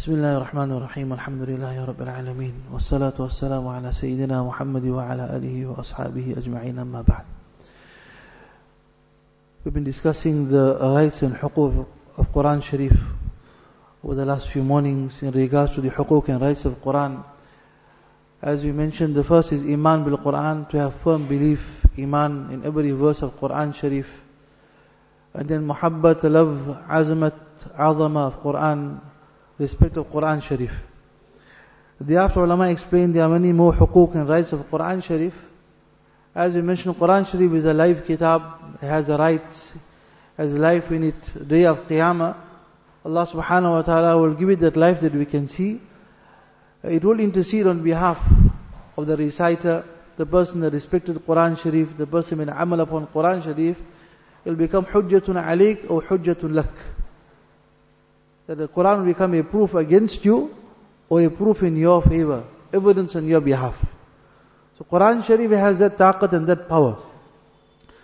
بسم 0.00 0.12
الله 0.12 0.36
الرحمن 0.36 0.72
الرحيم 0.72 1.12
الحمد 1.12 1.42
لله 1.42 1.84
رب 1.84 2.02
العالمين 2.02 2.54
والصلاة 2.72 3.12
والسلام 3.18 3.68
على 3.68 3.92
سيدنا 3.92 4.42
محمد 4.42 4.84
وعلى 4.84 5.36
آله 5.36 5.66
وأصحابه 5.66 6.34
أجمعين 6.40 6.78
أما 6.78 7.04
بعد 7.04 7.24
We've 9.62 9.74
been 9.74 9.84
discussing 9.84 10.48
the 10.48 10.78
rights 10.80 11.20
and 11.20 11.36
huquq 11.36 11.86
of 12.16 12.32
Quran 12.32 12.62
Sharif 12.62 12.96
over 14.02 14.14
the 14.14 14.24
last 14.24 14.48
few 14.48 14.62
mornings 14.62 15.22
in 15.22 15.32
regards 15.32 15.74
to 15.74 15.82
the 15.82 15.90
huquq 15.90 16.28
and 16.28 16.40
rights 16.40 16.64
of 16.64 16.80
Quran. 16.80 17.22
As 18.40 18.64
we 18.64 18.72
mentioned, 18.72 19.14
the 19.14 19.22
first 19.22 19.52
is 19.52 19.62
Iman 19.62 20.04
bil 20.04 20.16
Quran, 20.16 20.66
to 20.70 20.78
have 20.78 20.94
firm 20.94 21.26
belief, 21.26 21.84
Iman 21.98 22.48
in 22.52 22.64
every 22.64 22.92
verse 22.92 23.20
of 23.20 23.38
Quran 23.38 23.74
Sharif. 23.74 24.10
And 25.34 25.46
then 25.46 25.68
Muhabbat, 25.68 26.22
love, 26.22 26.78
Azamat, 26.88 27.34
Azama 27.76 28.28
of 28.28 28.42
Quran, 28.42 29.00
respect 29.60 29.98
of 29.98 30.10
Quran 30.10 30.42
Sharif. 30.42 30.82
Thereafter 32.00 32.40
ulama 32.40 32.70
explained 32.70 33.14
there 33.14 33.24
are 33.24 33.28
many 33.28 33.52
more 33.52 33.74
huquq 33.74 34.14
and 34.14 34.26
rights 34.26 34.52
of 34.52 34.60
Quran 34.70 35.04
Sharif. 35.04 35.34
As 36.34 36.54
we 36.54 36.62
mentioned, 36.62 36.96
Quran 36.96 37.30
Sharif 37.30 37.52
is 37.52 37.66
a 37.66 37.74
live 37.74 38.06
kitab, 38.06 38.42
it 38.80 38.86
has 38.86 39.08
the 39.08 39.18
rights, 39.18 39.76
has 40.38 40.56
life 40.56 40.90
in 40.90 41.04
it, 41.04 41.48
day 41.48 41.66
of 41.66 41.86
Qiyamah. 41.86 42.36
Allah 43.04 43.26
subhanahu 43.26 43.72
wa 43.72 43.82
ta'ala 43.82 44.18
will 44.18 44.32
give 44.32 44.48
it 44.48 44.60
that 44.60 44.76
life 44.76 45.02
that 45.02 45.12
we 45.12 45.26
can 45.26 45.46
see. 45.46 45.78
It 46.82 47.04
will 47.04 47.20
intercede 47.20 47.66
on 47.66 47.82
behalf 47.82 48.18
of 48.96 49.06
the 49.06 49.16
reciter, 49.18 49.84
the 50.16 50.24
person 50.24 50.60
that 50.62 50.72
respected 50.72 51.16
Quran 51.16 51.60
Sharif, 51.60 51.98
the 51.98 52.06
person 52.06 52.40
in 52.40 52.48
amal 52.48 52.80
upon 52.80 53.06
Quran 53.08 53.44
Sharif. 53.44 53.76
It 54.42 54.48
will 54.48 54.56
become 54.56 54.86
hujjatun 54.86 55.36
alik 55.44 55.90
or 55.90 56.00
hujjatun 56.00 56.54
lak 56.54 56.72
that 58.50 58.58
the 58.58 58.66
Quran 58.66 58.98
will 58.98 59.04
become 59.04 59.32
a 59.34 59.44
proof 59.44 59.74
against 59.74 60.24
you 60.24 60.52
or 61.08 61.22
a 61.22 61.30
proof 61.30 61.62
in 61.62 61.76
your 61.76 62.02
favor, 62.02 62.42
evidence 62.72 63.14
on 63.14 63.24
your 63.24 63.40
behalf. 63.40 63.80
So 64.76 64.84
Quran 64.90 65.22
Sharif 65.22 65.52
has 65.52 65.78
that 65.78 65.96
taqat 65.96 66.32
and 66.32 66.48
that 66.48 66.68
power. 66.68 66.98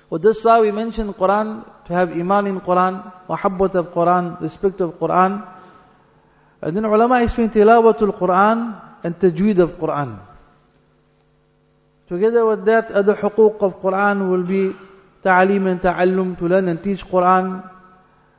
Well, 0.09 0.21
this 0.21 0.45
why 0.45 0.61
we 0.61 0.71
mention 0.71 1.12
Quran, 1.15 1.67
to 1.87 1.93
have 1.93 2.12
iman 2.12 2.47
in 2.47 2.61
Quran, 2.61 3.12
muhabbat 3.29 3.75
of 3.75 3.93
Quran, 3.93 4.41
respect 4.41 4.81
of 4.81 5.01
Quran. 5.01 5.45
And 6.62 6.77
then 6.77 6.84
ulama 6.84 7.25
explain 7.25 7.51
tilawatul 7.51 8.17
Quran 8.17 8.81
and 9.03 9.19
tajweed 9.19 9.59
of 9.59 9.73
Quran. 9.81 10.21
Together 12.06 12.47
with 12.47 12.65
that, 12.67 12.93
other 12.93 13.17
huquq 13.17 13.61
of 13.62 13.83
Quran 13.83 14.31
will 14.31 14.45
be 14.45 14.77
ta'aleem 15.25 15.67
and 15.67 15.83
ta'allum, 15.83 16.37
to 16.37 16.47
learn 16.47 16.69
and 16.69 16.81
teach 16.81 17.05
Quran. 17.05 17.69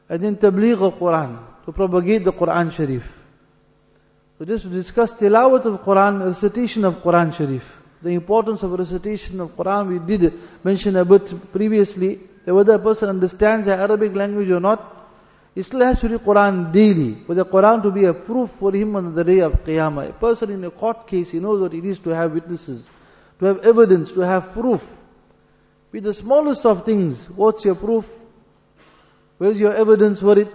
And 0.10 0.24
then 0.24 0.38
tabligh 0.38 0.82
of 0.82 0.98
Quran, 1.00 1.38
to 1.66 1.72
propagate 1.72 2.24
the 2.24 2.32
Quran 2.32 2.72
Sharif. 2.72 3.14
So 4.40 4.46
just 4.46 4.64
to 4.64 4.70
discuss 4.70 5.14
tilawat 5.16 5.66
of 5.66 5.84
Quran, 5.84 6.26
recitation 6.26 6.86
of 6.86 7.02
Quran 7.02 7.34
Sharif. 7.34 7.74
The 8.02 8.12
importance 8.12 8.64
of 8.64 8.72
recitation 8.72 9.40
of 9.42 9.56
Quran, 9.58 9.88
we 9.90 10.18
did 10.18 10.34
mention 10.64 10.96
a 10.96 11.04
bit 11.04 11.52
previously, 11.52 12.20
whether 12.46 12.76
a 12.76 12.80
person 12.80 13.10
understands 13.10 13.66
the 13.66 13.76
Arabic 13.76 14.16
language 14.16 14.50
or 14.50 14.60
not, 14.60 14.94
he 15.56 15.64
still 15.64 15.80
has 15.80 16.00
to 16.02 16.08
read 16.08 16.22
Quran 16.22 16.72
daily, 16.72 17.16
for 17.26 17.34
the 17.34 17.44
Quran 17.44 17.82
to 17.82 17.90
be 17.90 18.06
a 18.06 18.14
proof 18.14 18.52
for 18.52 18.72
him 18.72 18.96
on 18.96 19.16
the 19.16 19.24
day 19.24 19.40
of 19.40 19.64
Qiyamah. 19.64 20.10
A 20.10 20.14
person 20.14 20.52
in 20.52 20.64
a 20.64 20.70
court 20.70 21.08
case, 21.08 21.32
he 21.32 21.40
knows 21.40 21.60
what 21.60 21.74
it 21.74 21.84
is 21.84 21.98
to 22.00 22.12
have 22.12 22.32
witnesses, 22.32 22.88
to 23.40 23.46
have 23.46 23.66
evidence, 23.66 24.14
to 24.14 24.22
have 24.22 24.54
proof. 24.54 24.88
With 25.92 26.04
the 26.04 26.14
smallest 26.14 26.64
of 26.68 26.86
things, 26.86 27.28
what's 27.32 27.66
your 27.66 27.74
proof? 27.74 28.06
Where's 29.38 29.60
your 29.60 29.74
evidence 29.74 30.20
for 30.20 30.38
it? 30.38 30.52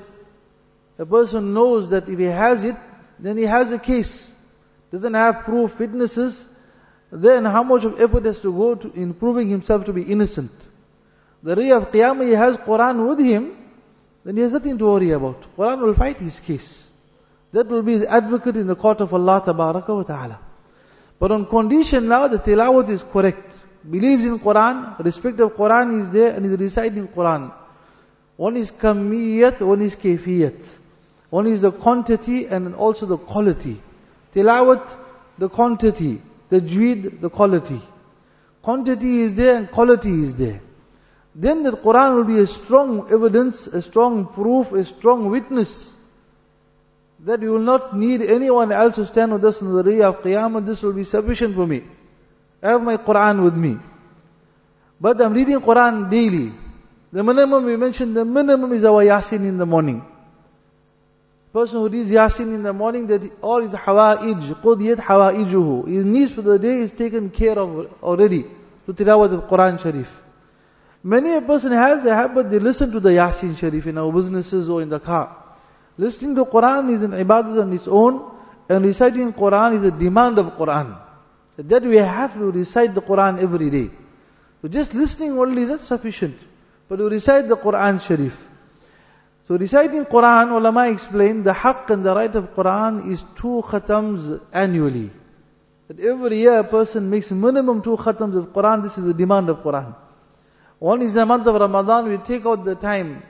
A 0.98 1.06
person 1.06 1.54
knows 1.54 1.90
that 1.90 2.08
if 2.08 2.18
he 2.18 2.24
has 2.24 2.64
it, 2.64 2.76
then 3.18 3.36
he 3.36 3.44
has 3.44 3.72
a 3.72 3.78
case. 3.78 4.34
Doesn't 4.90 5.14
have 5.14 5.44
proof, 5.44 5.78
witnesses, 5.78 6.44
then 7.10 7.44
how 7.44 7.62
much 7.62 7.84
of 7.84 8.00
effort 8.00 8.24
has 8.24 8.40
to 8.40 8.52
go 8.52 8.74
to 8.74 8.92
in 8.92 9.14
proving 9.14 9.48
himself 9.48 9.84
to 9.86 9.92
be 9.92 10.02
innocent? 10.02 10.50
The 11.42 11.56
day 11.56 11.70
of 11.70 11.90
Qiyamah, 11.90 12.26
he 12.26 12.32
has 12.32 12.56
Quran 12.56 13.08
with 13.08 13.18
him, 13.18 13.56
then 14.24 14.36
he 14.36 14.42
has 14.42 14.52
nothing 14.52 14.78
to 14.78 14.84
worry 14.86 15.10
about. 15.10 15.56
Quran 15.56 15.82
will 15.82 15.94
fight 15.94 16.20
his 16.20 16.40
case. 16.40 16.88
That 17.52 17.66
will 17.68 17.82
be 17.82 17.98
the 17.98 18.10
advocate 18.10 18.56
in 18.56 18.66
the 18.66 18.76
court 18.76 19.00
of 19.00 19.12
Allah 19.12 19.42
Tabaraka 19.44 19.94
wa 19.94 20.02
Ta'ala. 20.02 20.40
But 21.18 21.32
on 21.32 21.46
condition 21.46 22.08
now, 22.08 22.28
the 22.28 22.38
tilawat 22.38 22.88
is 22.88 23.02
correct. 23.02 23.58
Believes 23.88 24.24
in 24.24 24.38
Quran, 24.38 24.98
respect 25.04 25.40
of 25.40 25.54
Quran 25.54 26.00
is 26.00 26.10
there, 26.10 26.34
and 26.34 26.46
is 26.46 26.58
reciting 26.58 27.08
Quran. 27.08 27.52
One 28.42 28.56
is 28.56 28.72
kamiyat, 28.72 29.60
one 29.60 29.82
is 29.82 29.94
kayfiyat. 29.94 30.78
One 31.30 31.46
is 31.46 31.60
the 31.62 31.70
quantity 31.70 32.46
and 32.46 32.74
also 32.74 33.06
the 33.06 33.16
quality. 33.16 33.80
Tilawat, 34.34 34.96
the 35.38 35.48
quantity. 35.48 36.20
Tajweed, 36.50 37.20
the 37.20 37.30
quality. 37.30 37.80
Quantity 38.60 39.20
is 39.20 39.34
there 39.34 39.58
and 39.58 39.70
quality 39.70 40.10
is 40.10 40.34
there. 40.34 40.60
Then 41.36 41.62
the 41.62 41.70
Quran 41.70 42.16
will 42.16 42.24
be 42.24 42.40
a 42.40 42.48
strong 42.48 43.06
evidence, 43.12 43.68
a 43.68 43.80
strong 43.80 44.26
proof, 44.26 44.72
a 44.72 44.84
strong 44.86 45.30
witness 45.30 45.96
that 47.20 47.42
you 47.42 47.52
will 47.52 47.68
not 47.70 47.96
need 47.96 48.22
anyone 48.22 48.72
else 48.72 48.96
to 48.96 49.06
stand 49.06 49.32
with 49.34 49.44
us 49.44 49.62
in 49.62 49.72
the 49.72 49.84
day 49.84 50.02
of 50.02 50.20
Qiyamah. 50.20 50.66
This 50.66 50.82
will 50.82 50.94
be 50.94 51.04
sufficient 51.04 51.54
for 51.54 51.64
me. 51.64 51.84
I 52.60 52.70
have 52.70 52.82
my 52.82 52.96
Quran 52.96 53.44
with 53.44 53.54
me. 53.54 53.78
But 55.00 55.20
I'm 55.20 55.32
reading 55.32 55.60
Quran 55.60 56.10
daily. 56.10 56.52
The 57.12 57.22
minimum 57.22 57.66
we 57.66 57.76
mentioned, 57.76 58.16
the 58.16 58.24
minimum 58.24 58.72
is 58.72 58.84
our 58.84 59.04
Yasin 59.04 59.40
in 59.40 59.58
the 59.58 59.66
morning. 59.66 60.02
Person 61.52 61.80
who 61.80 61.88
reads 61.90 62.10
Yasin 62.10 62.54
in 62.54 62.62
the 62.62 62.72
morning, 62.72 63.06
that 63.08 63.30
all 63.42 63.60
his 63.60 63.72
hawa'ij, 63.72 64.62
qudiyat 64.62 64.96
hawa'ijuhu. 64.96 65.88
His 65.88 66.06
needs 66.06 66.32
for 66.32 66.40
the 66.40 66.58
day 66.58 66.78
is 66.78 66.92
taken 66.92 67.28
care 67.28 67.58
of 67.58 68.02
already. 68.02 68.46
To 68.86 68.94
tilawat 68.94 69.34
of 69.34 69.46
Quran 69.46 69.78
Sharif. 69.78 70.10
Many 71.04 71.34
a 71.34 71.42
person 71.42 71.72
has 71.72 72.02
a 72.06 72.14
habit, 72.14 72.50
they 72.50 72.58
listen 72.58 72.90
to 72.92 73.00
the 73.00 73.10
Yasin 73.10 73.58
Sharif 73.58 73.86
in 73.86 73.98
our 73.98 74.10
businesses 74.10 74.70
or 74.70 74.80
in 74.80 74.88
the 74.88 74.98
car. 74.98 75.36
Listening 75.98 76.34
to 76.36 76.46
Quran 76.46 76.90
is 76.92 77.02
an 77.02 77.10
ibadah 77.10 77.60
on 77.60 77.72
its 77.74 77.88
own, 77.88 78.24
and 78.70 78.84
reciting 78.86 79.34
Quran 79.34 79.74
is 79.74 79.84
a 79.84 79.90
demand 79.90 80.38
of 80.38 80.46
Quran. 80.56 80.96
That 81.58 81.82
we 81.82 81.96
have 81.96 82.32
to 82.34 82.50
recite 82.50 82.94
the 82.94 83.02
Quran 83.02 83.38
every 83.42 83.68
day. 83.68 83.90
So 84.62 84.68
just 84.68 84.94
listening 84.94 85.32
only, 85.32 85.66
that's 85.66 85.84
sufficient. 85.84 86.38
But 86.92 86.98
to 86.98 87.08
recite 87.08 87.48
the 87.48 87.56
Quran 87.56 88.06
Sharif. 88.06 88.38
So 89.48 89.56
reciting 89.56 90.04
Quran, 90.04 90.50
ulama 90.50 90.90
explain, 90.90 91.42
the 91.42 91.52
haqq 91.52 91.88
and 91.88 92.04
the 92.04 92.14
right 92.14 92.34
of 92.36 92.52
Quran 92.52 93.10
is 93.10 93.24
two 93.34 93.62
khatams 93.64 94.38
annually. 94.52 95.08
That 95.88 95.98
every 96.00 96.36
year 96.40 96.58
a 96.58 96.64
person 96.64 97.08
makes 97.08 97.30
minimum 97.30 97.80
two 97.80 97.96
khatams 97.96 98.36
of 98.36 98.52
Quran, 98.52 98.82
this 98.82 98.98
is 98.98 99.06
the 99.06 99.14
demand 99.14 99.48
of 99.48 99.62
Quran. 99.62 99.94
One 100.80 101.00
is 101.00 101.14
the 101.14 101.24
month 101.24 101.46
of 101.46 101.54
Ramadan, 101.54 102.10
we 102.10 102.18
take 102.18 102.44
out 102.44 102.62
the 102.66 102.74
time. 102.74 103.22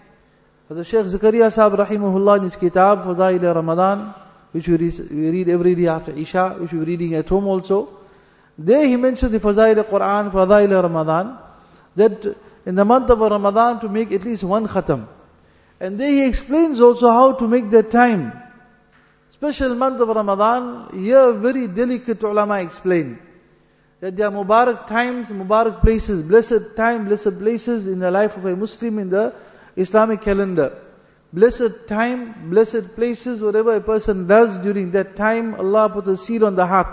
For 0.66 0.74
the 0.74 0.84
Shaykh 0.84 1.06
Zakaria 1.06 1.52
Sahib 1.52 1.78
Rahimahullah 1.78 2.38
in 2.38 2.42
his 2.42 2.56
kitab, 2.56 3.04
Fazail 3.04 3.54
Ramadan, 3.54 4.12
which 4.50 4.66
we 4.66 4.76
read 4.76 5.48
every 5.48 5.76
day 5.76 5.86
after 5.86 6.10
Isha, 6.10 6.56
which 6.58 6.72
we're 6.72 6.82
reading 6.82 7.14
at 7.14 7.28
home 7.28 7.46
also. 7.46 7.96
There 8.58 8.84
he 8.84 8.96
mentions 8.96 9.30
the 9.30 9.38
Fazail 9.38 9.84
Quran, 9.84 10.32
Fazail 10.32 10.82
Ramadan, 10.82 11.38
that 11.94 12.36
in 12.64 12.74
the 12.74 12.84
month 12.84 13.10
of 13.10 13.18
Ramadan 13.20 13.80
to 13.80 13.88
make 13.88 14.12
at 14.12 14.24
least 14.24 14.44
one 14.44 14.66
khatam. 14.68 15.08
And 15.80 15.98
there 15.98 16.08
he 16.08 16.26
explains 16.26 16.80
also 16.80 17.08
how 17.08 17.32
to 17.32 17.48
make 17.48 17.70
that 17.70 17.90
time. 17.90 18.32
Special 19.32 19.74
month 19.74 20.00
of 20.00 20.08
Ramadan, 20.08 20.90
here 20.92 21.32
very 21.32 21.66
delicate 21.66 22.22
ulama 22.22 22.60
explain. 22.60 23.18
That 24.00 24.16
there 24.16 24.28
are 24.28 24.30
Mubarak 24.30 24.86
times, 24.86 25.30
Mubarak 25.30 25.80
places, 25.80 26.22
blessed 26.22 26.76
time, 26.76 27.06
blessed 27.06 27.38
places 27.38 27.86
in 27.86 27.98
the 27.98 28.10
life 28.10 28.36
of 28.36 28.44
a 28.44 28.54
Muslim 28.54 29.00
in 29.00 29.10
the 29.10 29.34
Islamic 29.76 30.22
calendar. 30.22 30.78
Blessed 31.32 31.88
time, 31.88 32.50
blessed 32.50 32.94
places, 32.94 33.42
whatever 33.42 33.74
a 33.74 33.80
person 33.80 34.26
does 34.26 34.58
during 34.58 34.90
that 34.92 35.16
time, 35.16 35.54
Allah 35.54 35.88
puts 35.88 36.08
a 36.08 36.16
seal 36.16 36.44
on 36.44 36.54
the 36.54 36.66
heart. 36.66 36.88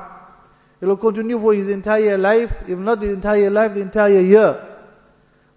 It 0.81 0.85
will 0.85 0.97
continue 0.97 1.39
for 1.39 1.53
his 1.53 1.67
entire 1.67 2.17
life, 2.17 2.53
if 2.67 2.79
not 2.79 3.01
the 3.01 3.11
entire 3.11 3.49
life, 3.49 3.73
the 3.73 3.81
entire 3.81 4.21
year. 4.21 4.68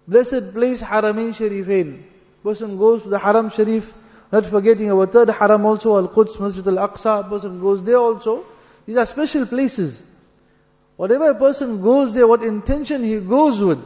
Blessed 0.07 0.53
place, 0.53 0.81
Haramain 0.81 1.33
Sharifain. 1.33 2.03
Person 2.43 2.77
goes 2.77 3.03
to 3.03 3.09
the 3.09 3.19
Haram 3.19 3.49
Sharif, 3.49 3.93
not 4.31 4.45
forgetting 4.45 4.91
our 4.91 5.05
third 5.05 5.29
Haram 5.29 5.65
also, 5.65 5.97
Al-Quds, 5.97 6.39
Masjid 6.39 6.67
Al-Aqsa, 6.67 7.29
person 7.29 7.61
goes 7.61 7.81
there 7.83 7.97
also. 7.97 8.45
These 8.85 8.97
are 8.97 9.05
special 9.05 9.45
places. 9.45 10.03
Whatever 10.97 11.29
a 11.29 11.35
person 11.35 11.81
goes 11.81 12.13
there, 12.15 12.27
what 12.27 12.43
intention 12.43 13.03
he 13.03 13.19
goes 13.19 13.61
with, 13.61 13.83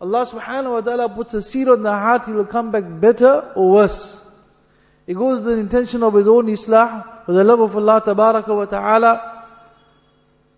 Allah 0.00 0.24
subhanahu 0.24 0.72
wa 0.72 0.80
ta'ala 0.80 1.08
puts 1.08 1.34
a 1.34 1.42
seal 1.42 1.70
on 1.72 1.82
the 1.82 1.90
heart, 1.90 2.24
he 2.26 2.32
will 2.32 2.46
come 2.46 2.70
back 2.70 2.84
better 2.86 3.52
or 3.54 3.72
worse. 3.72 4.26
He 5.06 5.14
goes 5.14 5.40
with 5.40 5.56
the 5.56 5.60
intention 5.60 6.02
of 6.04 6.14
his 6.14 6.28
own 6.28 6.46
islah, 6.46 7.26
for 7.26 7.32
the 7.32 7.42
love 7.42 7.60
of 7.60 7.76
Allah 7.76 8.00
tabaraka 8.00 8.56
wa 8.56 8.64
ta'ala, 8.66 9.46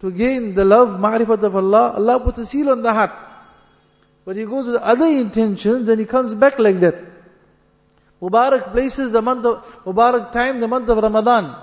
to 0.01 0.11
gain 0.11 0.55
the 0.55 0.65
love, 0.65 1.01
ma'rifat 1.01 1.43
of 1.43 1.57
Allah, 1.57 1.95
Allah 1.97 2.21
puts 2.21 2.39
a 2.39 2.47
seal 2.47 2.71
on 2.71 2.83
the 2.83 2.93
heart. 2.93 3.13
But 4.25 4.37
he 4.37 4.45
goes 4.45 4.67
with 4.67 4.77
other 4.77 5.07
intentions 5.07 5.89
and 5.89 5.99
he 5.99 6.07
comes 6.07 6.35
back 6.35 6.59
like 6.59 6.81
that. 6.81 6.97
Mubarak 8.21 8.71
places 8.71 9.13
the 9.13 9.21
month 9.21 9.45
of, 9.45 9.85
Mubarak 9.85 10.33
time, 10.33 10.61
the 10.61 10.69
month 10.69 10.89
of 10.89 10.99
Ramadan. 10.99 11.57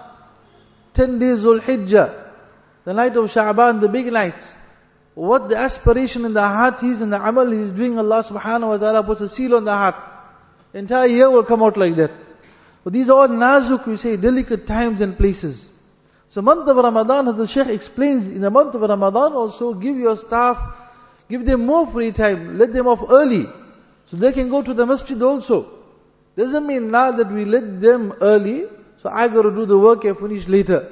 10 0.93 1.19
days 1.19 1.43
Dhul 1.43 1.61
Hijjah, 1.61 2.27
the 2.83 2.93
night 2.93 3.15
of 3.15 3.25
Sha'ban, 3.25 3.79
the 3.79 3.87
big 3.87 4.11
nights. 4.11 4.53
What 5.15 5.49
the 5.49 5.57
aspiration 5.57 6.25
in 6.25 6.33
the 6.33 6.41
heart 6.41 6.83
is 6.83 7.01
and 7.01 7.13
the 7.13 7.25
amal 7.25 7.49
he 7.49 7.59
is 7.59 7.71
doing, 7.71 7.97
Allah 7.97 8.23
subhanahu 8.23 8.69
wa 8.69 8.77
ta'ala 8.77 9.03
puts 9.03 9.21
a 9.21 9.29
seal 9.29 9.55
on 9.55 9.65
the 9.65 9.71
heart. 9.71 9.95
Entire 10.73 11.07
year 11.07 11.29
will 11.29 11.43
come 11.43 11.63
out 11.63 11.77
like 11.77 11.95
that. 11.95 12.11
But 12.83 12.93
these 12.93 13.09
are 13.09 13.21
all 13.21 13.27
nazuk, 13.27 13.85
we 13.85 13.97
say, 13.97 14.17
delicate 14.17 14.67
times 14.67 15.01
and 15.01 15.17
places. 15.17 15.71
So 16.29 16.41
month 16.41 16.67
of 16.67 16.77
Ramadan, 16.77 17.27
as 17.27 17.35
the 17.35 17.47
Shaykh 17.47 17.67
explains, 17.67 18.27
in 18.27 18.41
the 18.41 18.49
month 18.49 18.75
of 18.75 18.81
Ramadan 18.81 19.33
also 19.33 19.73
give 19.73 19.97
your 19.97 20.15
staff, 20.15 20.57
give 21.29 21.45
them 21.45 21.65
more 21.65 21.87
free 21.87 22.11
time, 22.11 22.57
let 22.57 22.73
them 22.73 22.87
off 22.87 23.03
early, 23.09 23.47
so 24.05 24.17
they 24.17 24.31
can 24.31 24.49
go 24.49 24.61
to 24.61 24.73
the 24.73 24.85
masjid 24.85 25.21
also. 25.21 25.69
Doesn't 26.35 26.65
mean 26.65 26.91
now 26.91 27.11
that 27.11 27.31
we 27.31 27.45
let 27.45 27.79
them 27.81 28.13
early, 28.19 28.65
so 29.01 29.09
I 29.09 29.27
got 29.27 29.43
to 29.43 29.51
do 29.51 29.65
the 29.65 29.77
work 29.77 30.03
and 30.05 30.17
finish 30.17 30.47
later. 30.47 30.91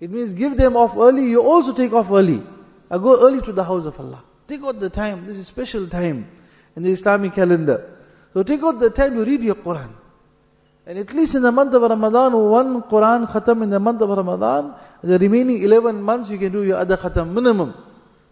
It 0.00 0.10
means 0.10 0.34
give 0.34 0.56
them 0.56 0.76
off 0.76 0.96
early, 0.96 1.28
you 1.28 1.42
also 1.42 1.72
take 1.72 1.92
off 1.92 2.10
early. 2.10 2.42
I 2.90 2.98
go 2.98 3.26
early 3.26 3.40
to 3.42 3.52
the 3.52 3.64
house 3.64 3.86
of 3.86 3.98
Allah. 3.98 4.22
Take 4.46 4.62
out 4.62 4.78
the 4.80 4.90
time, 4.90 5.26
this 5.26 5.36
is 5.36 5.46
special 5.46 5.88
time 5.88 6.28
in 6.76 6.82
the 6.82 6.92
Islamic 6.92 7.34
calendar. 7.34 7.90
So 8.34 8.42
take 8.42 8.62
out 8.62 8.78
the 8.78 8.90
time 8.90 9.14
to 9.14 9.24
read 9.24 9.42
your 9.42 9.56
Quran. 9.56 9.90
And 10.86 10.98
at 10.98 11.12
least 11.12 11.34
in 11.34 11.42
the 11.42 11.52
month 11.52 11.74
of 11.74 11.82
Ramadan, 11.82 12.32
one 12.32 12.82
Quran 12.82 13.26
khatam 13.28 13.62
in 13.62 13.70
the 13.70 13.80
month 13.80 14.00
of 14.00 14.08
Ramadan, 14.08 14.74
the 15.02 15.18
remaining 15.18 15.62
11 15.62 16.00
months 16.00 16.30
you 16.30 16.38
can 16.38 16.50
do 16.52 16.62
your 16.62 16.78
other 16.78 16.96
khatam 16.96 17.32
minimum. 17.32 17.74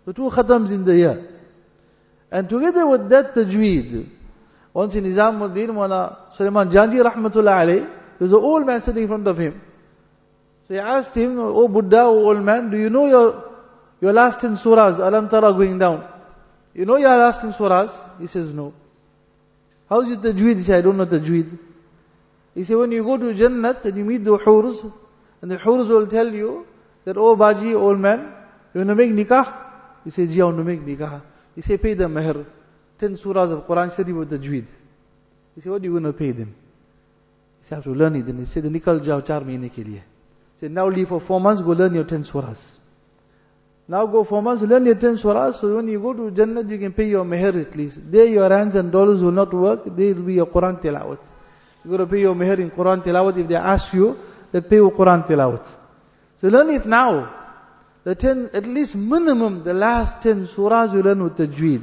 So 0.06 0.12
two 0.12 0.30
khatams 0.30 0.70
in 0.70 0.84
the 0.84 0.96
year. 0.96 1.28
And 2.30 2.48
together 2.48 2.86
with 2.86 3.08
that 3.08 3.34
tajweed, 3.34 4.08
once 4.72 4.94
in 4.94 5.04
Nizamuddin, 5.04 5.68
Mawla 5.68 6.32
Sulaiman 6.32 6.70
Janji 6.70 7.02
Rahmatullah 7.02 7.66
alayh, 7.66 7.90
there's 8.18 8.32
an 8.32 8.38
old 8.38 8.64
man 8.64 8.80
sitting 8.80 9.02
in 9.02 9.08
front 9.08 9.26
of 9.26 9.36
him. 9.36 9.60
So 10.68 10.74
he 10.74 10.80
asked 10.80 11.14
him, 11.16 11.38
Oh 11.38 11.66
Buddha, 11.66 12.02
oh 12.02 12.28
old 12.28 12.42
man, 12.42 12.70
do 12.70 12.78
you 12.78 12.88
know 12.88 13.06
your, 13.06 13.52
your 14.00 14.12
last 14.12 14.40
10 14.40 14.52
surahs, 14.56 14.98
Alam 14.98 15.28
Tara 15.28 15.52
going 15.52 15.78
down? 15.78 16.06
You 16.72 16.84
know 16.84 16.96
your 16.96 17.16
last 17.16 17.40
10 17.40 17.52
surahs? 17.52 17.92
He 18.20 18.28
says, 18.28 18.54
no. 18.54 18.74
How's 19.88 20.08
it 20.10 20.20
tajweed? 20.20 20.58
He 20.58 20.62
said, 20.62 20.78
I 20.78 20.80
don't 20.82 20.96
know 20.96 21.06
tajweed. 21.06 21.58
He 22.54 22.62
said, 22.62 22.76
when 22.76 22.92
you 22.92 23.02
go 23.02 23.16
to 23.16 23.34
Jannat 23.34 23.84
and 23.84 23.98
you 23.98 24.04
meet 24.04 24.24
the 24.24 24.36
hurs, 24.36 24.84
and 25.42 25.50
the 25.50 25.58
hurs 25.58 25.88
will 25.88 26.06
tell 26.06 26.32
you 26.32 26.66
that, 27.04 27.16
oh 27.16 27.34
Baji, 27.34 27.74
old 27.74 27.98
man, 27.98 28.32
you 28.72 28.80
want 28.84 28.90
to 28.90 28.94
make 28.94 29.10
nikah? 29.10 29.65
I 30.06 30.44
want 30.44 30.56
to 30.56 30.64
make 30.64 30.80
nikah. 30.80 31.22
He 31.54 31.62
said, 31.62 31.82
pay 31.82 31.94
the 31.94 32.04
meher. 32.04 32.46
10 32.98 33.16
surahs 33.16 33.52
of 33.52 33.66
Quran 33.66 33.94
Sharif 33.94 34.14
with 34.16 34.30
the 34.30 34.38
tajweed. 34.38 34.66
He 35.54 35.60
said, 35.60 35.72
what 35.72 35.82
are 35.82 35.84
you 35.84 35.90
going 35.90 36.04
to 36.04 36.12
pay 36.12 36.32
them? 36.32 36.54
He 37.60 37.66
said, 37.66 37.74
I 37.74 37.76
have 37.76 37.84
to 37.84 37.94
learn 37.94 38.16
it. 38.16 38.22
Then 38.22 38.38
he 38.38 38.44
said, 38.44 38.64
nikal 38.64 39.04
jao 39.04 39.20
char 39.20 39.40
mahine 39.40 39.68
ke 39.68 39.84
liye. 39.84 40.02
He 40.54 40.60
said, 40.60 40.70
now 40.70 40.86
leave 40.88 41.08
for 41.08 41.20
four 41.20 41.40
months, 41.40 41.60
go 41.60 41.72
learn 41.72 41.94
your 41.94 42.04
10 42.04 42.24
surahs. 42.24 42.76
Now 43.88 44.06
go 44.06 44.24
four 44.24 44.42
months, 44.42 44.62
learn 44.62 44.86
your 44.86 44.94
10 44.94 45.16
surahs, 45.16 45.54
so 45.54 45.76
when 45.76 45.88
you 45.88 46.00
go 46.00 46.12
to 46.12 46.30
Jannah, 46.30 46.62
you 46.62 46.78
can 46.78 46.92
pay 46.92 47.08
your 47.08 47.24
meher 47.24 47.60
at 47.60 47.76
least. 47.76 48.10
There 48.10 48.26
your 48.26 48.48
hands 48.48 48.74
and 48.74 48.90
dollars 48.90 49.22
will 49.22 49.32
not 49.32 49.52
work, 49.52 49.84
there 49.84 50.14
will 50.14 50.22
be 50.22 50.34
your 50.34 50.46
Quran 50.46 50.80
tilawat. 50.80 51.18
You 51.84 51.90
got 51.90 51.98
to 51.98 52.06
pay 52.06 52.20
your 52.20 52.34
meher 52.34 52.58
in 52.58 52.70
Quran 52.70 53.02
tilawat 53.02 53.38
if 53.38 53.48
they 53.48 53.56
ask 53.56 53.92
you, 53.92 54.18
that 54.52 54.68
pay 54.68 54.76
your 54.76 54.90
Quran 54.90 55.26
tilawat. 55.26 55.66
So 56.40 56.48
learn 56.48 56.70
it 56.70 56.86
now. 56.86 57.45
The 58.06 58.14
10, 58.14 58.50
at 58.54 58.64
least 58.66 58.94
minimum, 58.94 59.64
the 59.64 59.74
last 59.74 60.22
10 60.22 60.46
surahs 60.46 60.92
you 60.94 61.02
learn 61.02 61.24
with 61.24 61.38
tajweed. 61.38 61.82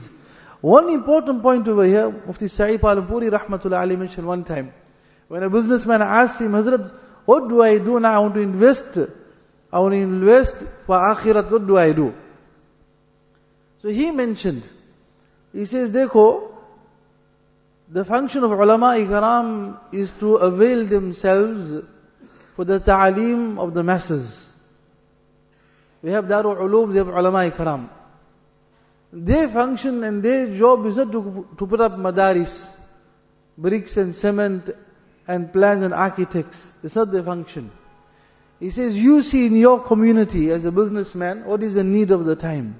One 0.62 0.90
important 0.90 1.42
point 1.42 1.68
over 1.68 1.84
here, 1.84 2.10
Mufti 2.10 2.48
Sa'id 2.48 2.80
Palanpuri 2.80 3.30
rahmatullah 3.30 3.82
Ali 3.82 3.98
mentioned 3.98 4.26
one 4.26 4.46
time. 4.46 4.74
When 5.28 5.44
a 5.44 5.50
businessman 5.50 6.02
asked 6.02 6.40
him, 6.40 6.54
Hazrat, 6.54 6.94
what 7.26 7.50
do 7.50 7.62
I 7.62 7.78
do 7.78 8.00
now? 8.00 8.14
I 8.14 8.20
want 8.20 8.36
to 8.36 8.40
invest 8.40 8.98
I 9.74 9.80
want 9.80 9.96
to 9.96 9.98
invest 9.98 10.64
for 10.86 10.96
akhirat, 10.96 11.52
what 11.52 11.68
do 11.68 11.78
I 11.78 11.92
do? 11.92 12.14
So 13.82 13.90
he 13.90 14.12
mentioned, 14.12 14.64
he 15.52 15.66
says, 15.66 15.92
Dekho, 15.92 16.54
the 17.90 18.06
function 18.06 18.46
of 18.46 18.52
ulama 18.52 18.96
ikram 18.96 19.94
is 19.94 20.14
to 20.22 20.36
avail 20.36 20.86
themselves 20.86 21.74
for 22.56 22.64
the 22.64 22.80
ta'aleem 22.80 23.60
of 23.60 23.74
the 23.74 23.84
masses. 23.84 24.53
We 26.04 26.12
have 26.12 26.26
Darul 26.26 26.58
Ulum, 26.58 26.92
they 26.92 27.00
have 27.00 27.08
ulama 27.08 27.50
ikram. 27.50 27.90
Their 29.14 29.48
function 29.48 30.04
and 30.04 30.22
their 30.22 30.54
job 30.56 30.86
is 30.86 30.98
not 30.98 31.12
to, 31.14 31.48
to 31.58 31.66
put 31.66 31.80
up 31.80 31.94
madaris, 31.94 32.78
bricks 33.58 33.96
and 33.96 34.14
cement 34.14 34.70
and 35.28 35.54
plans 35.54 35.82
and 35.82 35.94
architects. 35.94 36.76
It's 36.84 36.96
not 36.96 37.12
their 37.12 37.24
function. 37.24 37.72
He 38.60 38.70
says, 38.70 38.98
you 38.98 39.22
see 39.22 39.46
in 39.46 39.56
your 39.56 39.82
community 39.82 40.50
as 40.50 40.66
a 40.66 40.72
businessman, 40.72 41.46
what 41.46 41.64
is 41.64 41.76
the 41.76 41.84
need 41.84 42.12
of 42.12 42.26
the 42.26 42.36
time? 42.36 42.80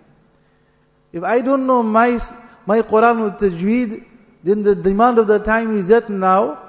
If 1.14 1.24
I 1.24 1.42
don't 1.42 1.66
know 1.66 1.82
my, 1.82 2.20
my 2.66 2.82
Quran 2.82 3.24
with 3.24 3.54
Tajweed, 3.54 4.06
then 4.44 4.64
the 4.64 4.76
demand 4.76 5.18
of 5.18 5.28
the 5.28 5.40
time 5.40 5.78
is 5.78 5.88
that 5.88 6.10
now, 6.10 6.60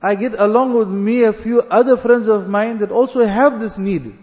I 0.00 0.14
get 0.14 0.34
along 0.34 0.74
with 0.74 0.88
me 0.88 1.24
a 1.24 1.32
few 1.32 1.62
other 1.62 1.96
friends 1.96 2.28
of 2.28 2.48
mine 2.48 2.78
that 2.78 2.92
also 2.92 3.24
have 3.24 3.58
this 3.58 3.78
need. 3.78 4.14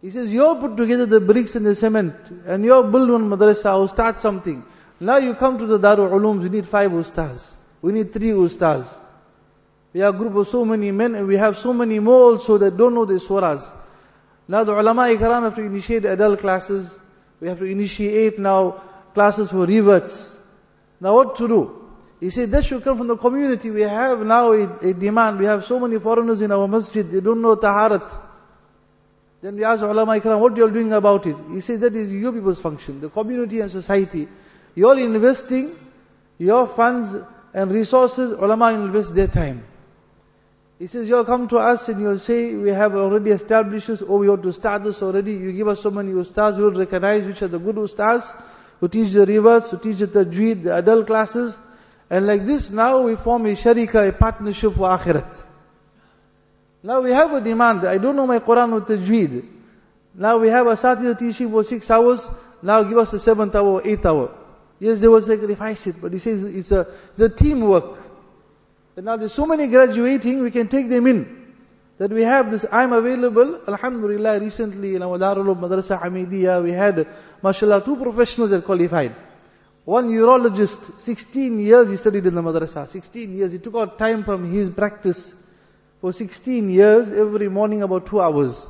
He 0.00 0.10
says, 0.10 0.32
you 0.32 0.56
put 0.60 0.76
together 0.76 1.06
the 1.06 1.20
bricks 1.20 1.56
and 1.56 1.66
the 1.66 1.74
cement, 1.74 2.14
and 2.46 2.64
you 2.64 2.82
build 2.84 3.10
one 3.10 3.28
madrasa 3.30 3.78
or 3.78 3.88
start 3.88 4.20
something. 4.20 4.64
Now 5.00 5.16
you 5.16 5.34
come 5.34 5.58
to 5.58 5.66
the 5.66 5.78
Darul 5.78 6.10
Ulum, 6.10 6.40
we 6.40 6.48
need 6.48 6.66
five 6.66 6.90
ustaz. 6.92 7.54
We 7.82 7.92
need 7.92 8.12
three 8.12 8.30
ustaz. 8.30 8.96
We 9.92 10.02
are 10.02 10.10
a 10.10 10.12
group 10.12 10.34
of 10.36 10.46
so 10.48 10.64
many 10.64 10.90
men 10.90 11.14
and 11.14 11.26
we 11.26 11.36
have 11.36 11.56
so 11.56 11.72
many 11.72 11.98
more 11.98 12.32
also 12.32 12.58
that 12.58 12.76
don't 12.76 12.94
know 12.94 13.04
the 13.04 13.14
surahs. 13.14 13.72
Now 14.46 14.64
the 14.64 14.78
ulama 14.78 15.02
ikram 15.02 15.42
have 15.42 15.54
to 15.56 15.62
initiate 15.62 16.04
adult 16.04 16.40
classes. 16.40 16.98
We 17.40 17.48
have 17.48 17.58
to 17.60 17.64
initiate 17.64 18.38
now 18.38 18.82
classes 19.14 19.50
for 19.50 19.66
reverts. 19.66 20.36
Now 21.00 21.14
what 21.14 21.36
to 21.36 21.48
do? 21.48 21.90
He 22.20 22.30
said 22.30 22.50
that 22.50 22.64
should 22.64 22.84
come 22.84 22.98
from 22.98 23.06
the 23.06 23.16
community. 23.16 23.70
We 23.70 23.82
have 23.82 24.24
now 24.26 24.52
a, 24.52 24.90
a 24.90 24.92
demand. 24.92 25.38
We 25.38 25.46
have 25.46 25.64
so 25.64 25.78
many 25.78 25.98
foreigners 25.98 26.40
in 26.42 26.52
our 26.52 26.68
masjid. 26.68 27.08
They 27.08 27.20
don't 27.20 27.40
know 27.40 27.56
taharat. 27.56 28.27
Then 29.40 29.56
we 29.56 29.64
ask 29.64 29.82
ulama 29.82 30.18
ikram, 30.20 30.40
what 30.40 30.56
you 30.56 30.64
are 30.64 30.70
doing 30.70 30.92
about 30.92 31.26
it? 31.26 31.36
He 31.52 31.60
said 31.60 31.80
that 31.80 31.94
is 31.94 32.10
your 32.10 32.32
people's 32.32 32.60
function. 32.60 33.00
The 33.00 33.08
community 33.08 33.60
and 33.60 33.70
society. 33.70 34.26
You 34.74 34.88
all 34.88 34.98
investing 34.98 35.70
your 36.38 36.66
funds 36.66 37.14
and 37.54 37.70
resources. 37.70 38.32
Ulama 38.32 38.72
invest 38.72 39.14
their 39.14 39.28
time. 39.28 39.64
He 40.78 40.86
says, 40.86 41.08
you'll 41.08 41.24
come 41.24 41.48
to 41.48 41.58
us 41.58 41.88
and 41.88 42.00
you'll 42.00 42.18
say, 42.18 42.54
we 42.54 42.70
have 42.70 42.94
already 42.94 43.32
established 43.32 43.88
this, 43.88 44.00
or 44.00 44.18
we 44.18 44.28
ought 44.28 44.42
to 44.44 44.52
start 44.52 44.84
this 44.84 45.02
already. 45.02 45.32
You 45.32 45.52
give 45.52 45.66
us 45.66 45.80
so 45.82 45.90
many 45.90 46.12
ustaz, 46.12 46.56
we 46.56 46.62
will 46.62 46.70
recognize 46.72 47.24
which 47.24 47.42
are 47.42 47.48
the 47.48 47.58
good 47.58 47.74
ustaz, 47.76 48.32
who 48.78 48.86
teach 48.86 49.12
the 49.12 49.26
reverts, 49.26 49.70
who 49.70 49.78
teach 49.78 49.98
the 49.98 50.06
tajweed, 50.06 50.62
the 50.62 50.76
adult 50.76 51.08
classes. 51.08 51.58
And 52.08 52.28
like 52.28 52.46
this, 52.46 52.70
now 52.70 53.02
we 53.02 53.16
form 53.16 53.46
a 53.46 53.50
sharika, 53.50 54.08
a 54.08 54.12
partnership 54.12 54.74
for 54.74 54.88
akhirat. 54.88 55.44
Now 56.88 57.00
we 57.02 57.10
have 57.10 57.34
a 57.34 57.40
demand. 57.42 57.86
I 57.86 57.98
don't 57.98 58.16
know 58.16 58.26
my 58.26 58.38
Quran 58.38 58.72
or 58.72 58.80
tajweed. 58.80 59.44
Now 60.14 60.38
we 60.38 60.48
have 60.48 60.66
a 60.68 60.74
satya 60.74 61.14
teaching 61.14 61.50
for 61.50 61.62
six 61.62 61.90
hours. 61.90 62.26
Now 62.62 62.82
give 62.82 62.96
us 62.96 63.12
a 63.12 63.18
seventh 63.18 63.54
hour 63.54 63.82
eighth 63.84 64.06
hour. 64.06 64.30
Yes, 64.80 65.00
they 65.00 65.08
will 65.08 65.20
sacrifice 65.20 65.86
it, 65.86 65.96
but 66.00 66.14
he 66.14 66.18
says 66.18 66.44
it's 66.44 66.72
a, 66.72 66.86
it's 67.10 67.20
a 67.20 67.28
teamwork. 67.28 67.98
And 68.96 69.04
now 69.04 69.18
there's 69.18 69.34
so 69.34 69.44
many 69.44 69.66
graduating, 69.66 70.40
we 70.42 70.50
can 70.50 70.68
take 70.68 70.88
them 70.88 71.06
in. 71.06 71.18
That 71.98 72.10
we 72.10 72.22
have 72.22 72.50
this, 72.50 72.64
I'm 72.72 72.94
available. 72.94 73.60
Alhamdulillah, 73.68 74.40
recently 74.40 74.94
in 74.94 75.02
our 75.02 75.18
Darul 75.18 75.60
Madrasa 75.60 76.00
Hamidiyah, 76.00 76.62
we 76.62 76.70
had, 76.70 77.06
mashallah, 77.42 77.84
two 77.84 77.96
professionals 77.96 78.48
that 78.48 78.64
qualified. 78.64 79.14
One 79.84 80.08
urologist, 80.08 81.00
16 81.00 81.60
years 81.60 81.90
he 81.90 81.98
studied 81.98 82.24
in 82.24 82.34
the 82.34 82.42
madrasa. 82.42 82.88
16 82.88 83.36
years. 83.36 83.52
He 83.52 83.58
took 83.58 83.74
out 83.74 83.98
time 83.98 84.24
from 84.24 84.50
his 84.50 84.70
practice 84.70 85.34
for 86.00 86.12
16 86.12 86.70
years, 86.70 87.10
every 87.10 87.48
morning 87.48 87.82
about 87.82 88.06
two 88.06 88.20
hours. 88.20 88.66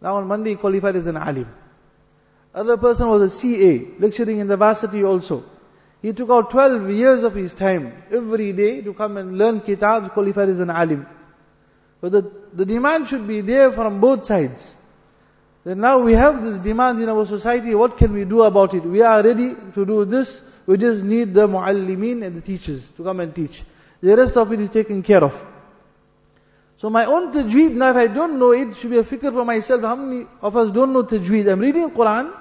Now 0.00 0.16
on 0.16 0.28
Monday 0.28 0.50
he 0.50 0.56
qualified 0.56 0.96
as 0.96 1.06
an 1.06 1.16
alim. 1.16 1.48
Other 2.54 2.76
person 2.76 3.08
was 3.08 3.22
a 3.22 3.30
CA, 3.30 3.86
lecturing 3.98 4.38
in 4.38 4.48
the 4.48 4.56
varsity 4.56 5.04
also. 5.04 5.44
He 6.02 6.12
took 6.12 6.30
out 6.30 6.50
12 6.50 6.90
years 6.90 7.24
of 7.24 7.34
his 7.34 7.54
time 7.54 7.92
every 8.10 8.52
day 8.52 8.80
to 8.80 8.94
come 8.94 9.16
and 9.18 9.36
learn 9.36 9.60
kitabs, 9.60 10.08
qualified 10.10 10.48
as 10.48 10.60
an 10.60 10.70
alim. 10.70 11.06
But 12.00 12.12
the, 12.12 12.32
the 12.54 12.64
demand 12.64 13.08
should 13.08 13.28
be 13.28 13.42
there 13.42 13.70
from 13.70 14.00
both 14.00 14.24
sides. 14.24 14.74
Now 15.64 15.98
we 15.98 16.14
have 16.14 16.42
this 16.42 16.58
demand 16.58 17.02
in 17.02 17.08
our 17.10 17.26
society, 17.26 17.74
what 17.74 17.98
can 17.98 18.14
we 18.14 18.24
do 18.24 18.42
about 18.42 18.72
it? 18.72 18.82
We 18.82 19.02
are 19.02 19.22
ready 19.22 19.54
to 19.74 19.84
do 19.84 20.06
this, 20.06 20.40
we 20.66 20.78
just 20.78 21.04
need 21.04 21.34
the 21.34 21.46
muallimin 21.46 22.24
and 22.24 22.34
the 22.34 22.40
teachers 22.40 22.88
to 22.96 23.04
come 23.04 23.20
and 23.20 23.34
teach. 23.34 23.62
The 24.00 24.16
rest 24.16 24.38
of 24.38 24.50
it 24.52 24.60
is 24.60 24.70
taken 24.70 25.02
care 25.02 25.22
of. 25.22 25.49
So 26.79 26.89
my 26.89 27.05
own 27.05 27.31
tajweed, 27.31 27.73
now 27.73 27.91
if 27.91 27.95
I 27.95 28.07
don't 28.07 28.37
know 28.37 28.51
it, 28.51 28.75
should 28.75 28.91
be 28.91 28.97
a 28.97 29.03
fikr 29.03 29.31
for 29.31 29.45
myself. 29.45 29.81
How 29.81 29.95
many 29.95 30.27
of 30.41 30.57
us 30.57 30.71
don't 30.71 30.91
know 30.93 31.03
tajweed? 31.03 31.51
I'm 31.51 31.59
reading 31.59 31.89
Quran, 31.89 32.31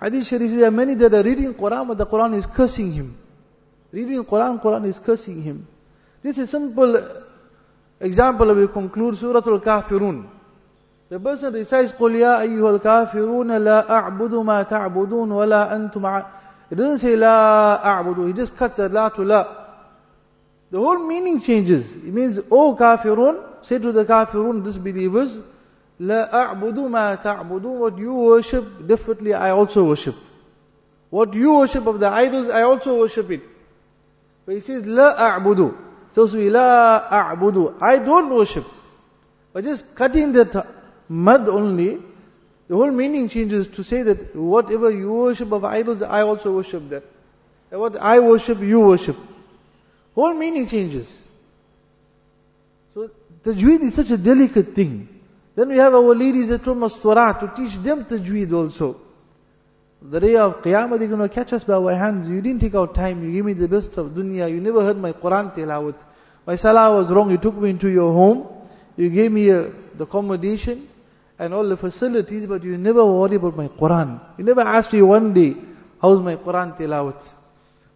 Hadith 0.00 0.26
Sharif 0.26 0.50
says 0.50 0.58
there 0.58 0.68
are 0.68 0.70
many 0.70 0.94
that 0.94 1.14
are 1.14 1.22
reading 1.22 1.54
Quran, 1.54 1.88
but 1.88 1.98
the 1.98 2.06
Quran 2.06 2.34
is 2.34 2.46
cursing 2.46 2.92
him. 2.92 3.16
Reading 3.92 4.24
Quran, 4.24 4.62
Quran 4.62 4.86
is 4.86 4.98
cursing 4.98 5.42
him. 5.42 5.66
This 6.22 6.38
is 6.38 6.48
a 6.48 6.52
simple 6.52 6.96
example 8.00 8.54
we 8.54 8.68
conclude 8.68 9.16
Surah 9.16 9.42
Al-Kafirun. 9.46 10.28
The 11.08 11.18
person 11.18 11.52
recites 11.54 11.92
قُلْ 11.92 12.16
يَا 12.16 12.42
أَيُّهَا 12.42 12.80
الْكَافِرُونَ 12.80 13.58
لَا 13.62 13.88
أَعْبُدُ 13.88 14.44
مَا 14.44 14.62
تَعْبُدُونَ 14.68 15.28
وَلَا 15.30 15.72
أَنْتُمْ 15.72 16.04
ع-" 16.04 16.26
It 16.70 16.74
doesn't 16.74 16.98
say 16.98 17.14
لَا 17.14 17.80
أَعْبُدُ. 17.80 18.26
He 18.26 18.32
just 18.32 18.56
cuts 18.56 18.76
that 18.76 18.92
la 18.92 19.08
to 19.10 19.24
la. 19.24 19.59
The 20.71 20.79
whole 20.79 21.05
meaning 21.05 21.41
changes. 21.41 21.93
It 21.93 22.13
means, 22.13 22.39
O 22.49 22.75
kafirun, 22.75 23.65
say 23.65 23.77
to 23.77 23.91
the 23.91 24.05
kafirun, 24.05 24.63
disbelievers, 24.63 25.41
لا 25.99 26.31
a'budu 26.31 26.89
ما 26.89 27.21
ta'budu, 27.21 27.77
what 27.77 27.97
you 27.97 28.13
worship, 28.13 28.87
differently 28.87 29.33
I 29.33 29.49
also 29.49 29.83
worship. 29.83 30.15
What 31.09 31.33
you 31.33 31.55
worship 31.55 31.85
of 31.87 31.99
the 31.99 32.07
idols, 32.07 32.49
I 32.49 32.61
also 32.61 32.97
worship 32.99 33.29
it. 33.31 33.41
But 34.45 34.55
he 34.55 34.61
says, 34.61 34.83
لا 34.83 35.17
a'budu. 35.17 35.77
So 36.13 36.23
we 36.23 36.49
لا 36.49 37.09
a'budu. 37.09 37.81
I 37.81 37.97
don't 37.97 38.33
worship. 38.33 38.65
But 39.51 39.65
just 39.65 39.93
cutting 39.95 40.31
that 40.33 40.67
mud 41.09 41.49
only, 41.49 41.99
the 42.69 42.75
whole 42.77 42.91
meaning 42.91 43.27
changes 43.27 43.67
to 43.67 43.83
say 43.83 44.03
that 44.03 44.33
whatever 44.33 44.89
you 44.89 45.11
worship 45.11 45.51
of 45.51 45.65
idols, 45.65 46.01
I 46.01 46.21
also 46.21 46.53
worship 46.53 46.87
that. 46.91 47.03
And 47.69 47.81
what 47.81 47.97
I 47.97 48.19
worship, 48.19 48.61
you 48.61 48.79
worship. 48.79 49.17
Whole 50.21 50.35
meaning 50.35 50.67
changes. 50.67 51.19
So 52.93 53.09
tajweed 53.43 53.81
is 53.81 53.95
such 53.95 54.11
a 54.11 54.17
delicate 54.17 54.75
thing. 54.75 55.09
Then 55.55 55.69
we 55.69 55.77
have 55.77 55.95
our 55.95 56.13
ladies 56.13 56.51
at 56.51 56.61
Mastura 56.61 57.39
to 57.39 57.47
teach 57.55 57.75
them 57.77 58.05
tajweed 58.05 58.53
also. 58.53 58.97
The 59.99 60.19
day 60.19 60.35
of 60.35 60.61
Qiyamah, 60.61 60.99
they're 60.99 61.17
to 61.17 61.29
catch 61.29 61.53
us 61.53 61.63
by 61.63 61.73
our 61.73 61.95
hands. 61.95 62.29
You 62.29 62.39
didn't 62.39 62.61
take 62.61 62.75
out 62.75 62.93
time. 62.93 63.23
You 63.23 63.31
gave 63.31 63.45
me 63.45 63.53
the 63.53 63.67
best 63.67 63.97
of 63.97 64.11
dunya. 64.11 64.47
You 64.51 64.61
never 64.61 64.83
heard 64.83 64.97
my 64.97 65.11
Quran 65.13 65.55
tilawat. 65.55 65.95
My 66.45 66.55
salah 66.55 66.95
was 66.95 67.11
wrong. 67.11 67.31
You 67.31 67.37
took 67.37 67.55
me 67.55 67.71
into 67.71 67.89
your 67.89 68.13
home. 68.13 68.47
You 68.97 69.09
gave 69.09 69.31
me 69.31 69.49
uh, 69.49 69.69
the 69.95 70.03
accommodation 70.03 70.87
and 71.39 71.51
all 71.51 71.67
the 71.67 71.77
facilities, 71.77 72.45
but 72.45 72.63
you 72.63 72.77
never 72.77 73.03
worry 73.03 73.37
about 73.37 73.57
my 73.57 73.69
Quran. 73.69 74.21
You 74.37 74.43
never 74.43 74.61
asked 74.61 74.93
me 74.93 75.01
one 75.01 75.33
day, 75.33 75.55
how's 75.99 76.21
my 76.21 76.35
Quran 76.35 76.77
tilawat? 76.77 77.41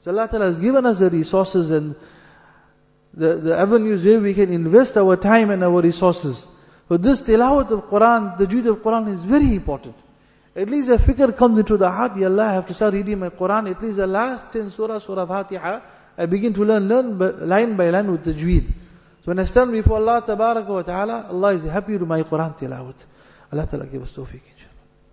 So 0.06 0.12
Allah 0.12 0.28
Ta'ala 0.28 0.46
has 0.46 0.60
given 0.60 0.86
us 0.86 1.00
the 1.00 1.10
resources 1.10 1.72
and 1.72 1.96
the, 3.16 3.36
the 3.36 3.58
avenues 3.58 4.04
where 4.04 4.20
we 4.20 4.34
can 4.34 4.52
invest 4.52 4.98
our 4.98 5.16
time 5.16 5.50
and 5.50 5.64
our 5.64 5.82
resources. 5.82 6.46
So 6.90 6.98
this 6.98 7.22
tilawat 7.22 7.72
of 7.72 7.90
Quran, 7.90 8.38
tajweed 8.38 8.68
of 8.68 8.78
Quran 8.78 9.14
is 9.14 9.24
very 9.24 9.56
important. 9.56 9.96
At 10.56 10.70
least 10.70 10.90
a 10.90 10.98
fikr 10.98 11.36
comes 11.36 11.60
into 11.60 11.78
the 11.78 11.90
heart, 11.90 12.18
Ya 12.18 12.28
Allah, 12.28 12.46
I 12.46 12.54
have 12.54 12.68
to 12.68 12.74
start 12.74 12.94
reading 12.94 13.20
my 13.20 13.30
Quran. 13.30 13.72
At 13.72 13.82
least 13.82 13.98
the 13.98 14.08
last 14.08 14.54
10 14.54 14.72
surah, 14.72 15.00
surah 15.00 15.26
Fatiha, 15.26 15.82
I 16.18 16.26
begin 16.28 16.54
to 16.54 16.64
learn, 16.64 16.88
learn 16.88 17.50
line 17.50 17.76
by 17.76 17.90
line 17.90 18.12
with 18.12 18.24
the 18.24 18.34
Tajweed. 18.34 18.68
So 18.68 19.32
when 19.32 19.40
I 19.40 19.46
stand 19.46 19.72
before 19.72 19.98
Allah 19.98 20.24
Ta'ala, 20.26 21.28
Allah 21.30 21.54
is 21.54 21.64
happy 21.64 21.98
with 21.98 22.08
my 22.08 22.24
Quran 22.24 22.58
tilawat. 22.58 22.96
Allah 23.52 23.68
Ta'ala 23.68 23.86
give 23.88 24.04
us 24.04 24.16
tawfiq. 24.16 24.55